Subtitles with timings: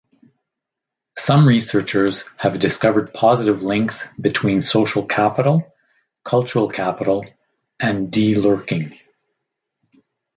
[1.15, 5.71] Some researchers have discovered positive links between social capital,
[6.25, 7.23] cultural capital,
[7.79, 8.97] and de-lurking.